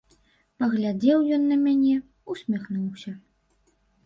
Паглядзеў 0.61 1.19
ён 1.37 1.45
на 1.51 1.57
мяне, 1.67 1.93
усміхнуўся. 2.35 3.15